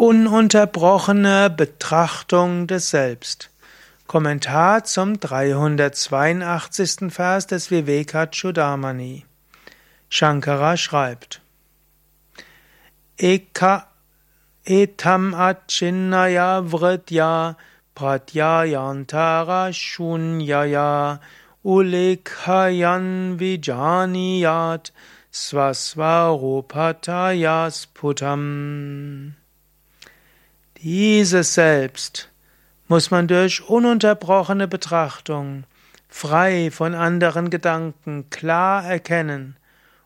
[0.00, 3.50] Ununterbrochene Betrachtung des Selbst.
[4.06, 7.10] Kommentar zum 382.
[7.10, 9.24] Vers des Vivekachudamani.
[10.08, 11.40] Shankara schreibt:
[13.16, 13.88] Eka
[14.64, 17.56] etam achinnaya vritya
[17.96, 21.18] pratyayantara shunyaya
[21.64, 24.92] ulekhayan vijaniyat
[25.32, 29.34] swasvarupatayas putam.
[30.80, 32.30] Dieses Selbst
[32.86, 35.64] muss man durch ununterbrochene Betrachtung,
[36.08, 39.56] frei von anderen Gedanken, klar erkennen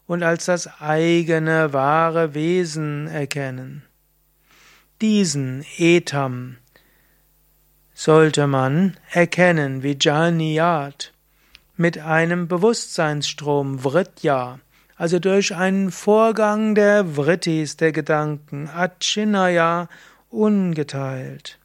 [0.07, 3.83] und als das eigene wahre Wesen erkennen.
[5.03, 6.57] Diesen Etam
[7.93, 11.12] sollte man erkennen wie Janiyat
[11.77, 14.59] mit einem Bewusstseinsstrom Vritya,
[14.97, 19.89] also durch einen Vorgang der Vrittis, der Gedanken, Achinaya
[20.32, 21.59] ungeteilt.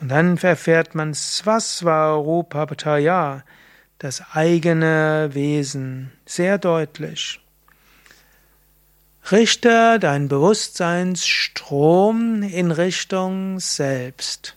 [0.00, 3.44] Und dann erfährt man Swasvarupapataya,
[3.98, 7.38] das eigene Wesen, sehr deutlich.
[9.30, 14.56] Richte dein Bewusstseinsstrom in Richtung Selbst.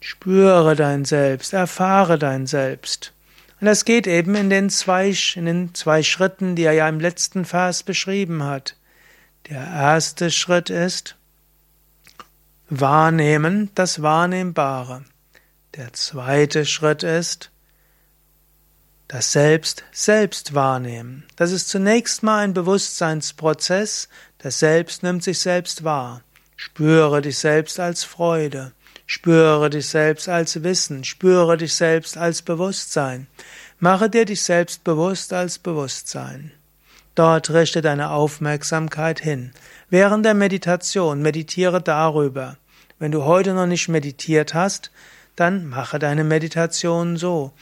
[0.00, 3.12] Spüre dein Selbst, erfahre dein Selbst.
[3.60, 7.00] Und das geht eben in den zwei, in den zwei Schritten, die er ja im
[7.00, 8.76] letzten Vers beschrieben hat.
[9.50, 11.16] Der erste Schritt ist,
[12.68, 15.04] Wahrnehmen das Wahrnehmbare.
[15.76, 17.52] Der zweite Schritt ist
[19.06, 21.24] das Selbst selbst wahrnehmen.
[21.36, 24.08] Das ist zunächst mal ein Bewusstseinsprozess.
[24.38, 26.22] Das Selbst nimmt sich selbst wahr.
[26.56, 28.72] Spüre dich selbst als Freude.
[29.06, 31.04] Spüre dich selbst als Wissen.
[31.04, 33.28] Spüre dich selbst als Bewusstsein.
[33.78, 36.50] Mache dir dich selbst bewusst als Bewusstsein.
[37.16, 39.52] Dort richte deine Aufmerksamkeit hin.
[39.88, 42.58] Während der Meditation meditiere darüber.
[42.98, 44.90] Wenn du heute noch nicht meditiert hast,
[45.34, 47.52] dann mache deine Meditation so.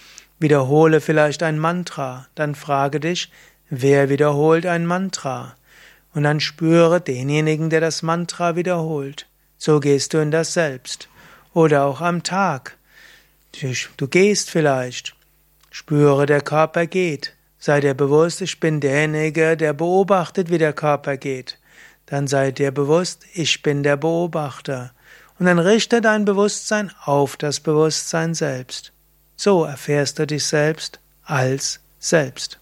[0.41, 3.31] Wiederhole vielleicht ein Mantra, dann frage dich,
[3.71, 5.55] wer wiederholt ein Mantra?
[6.15, 9.27] Und dann spüre denjenigen, der das Mantra wiederholt.
[9.57, 11.09] So gehst du in das Selbst.
[11.53, 12.77] Oder auch am Tag.
[13.97, 15.15] Du gehst vielleicht.
[15.71, 17.34] Spüre, der Körper geht.
[17.67, 21.59] Sei dir bewusst, ich bin derjenige, der beobachtet, wie der Körper geht.
[22.05, 24.93] Dann sei dir bewusst, ich bin der Beobachter.
[25.39, 28.93] Und dann richte dein Bewusstsein auf das Bewusstsein selbst.
[29.37, 32.61] So erfährst du dich selbst als selbst.